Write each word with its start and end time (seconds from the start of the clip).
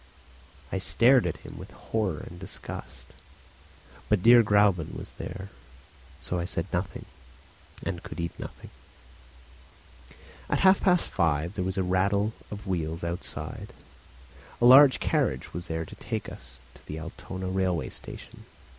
I 0.71 0.79
stared 0.79 1.27
at 1.27 1.37
him 1.45 1.59
with 1.59 1.69
horror 1.69 2.25
and 2.27 2.39
disgust. 2.39 3.05
But 4.09 4.23
dear 4.23 4.41
Gräuben 4.43 4.95
was 4.97 5.11
there; 5.19 5.51
so 6.19 6.39
I 6.39 6.45
said 6.45 6.65
nothing, 6.73 7.05
and 7.85 8.01
could 8.01 8.19
eat 8.19 8.31
nothing. 8.39 8.71
At 10.49 10.61
half 10.61 10.81
past 10.81 11.11
five 11.11 11.53
there 11.53 11.63
was 11.63 11.77
a 11.77 11.83
rattle 11.83 12.33
of 12.49 12.65
wheels 12.65 13.03
outside. 13.03 13.73
A 14.59 14.65
large 14.65 14.99
carriage 14.99 15.53
was 15.53 15.67
there 15.67 15.85
to 15.85 15.95
take 15.95 16.27
us 16.31 16.59
to 16.73 16.83
the 16.83 16.97
Altona 16.99 17.45
railway 17.49 17.89
station. 17.89 18.45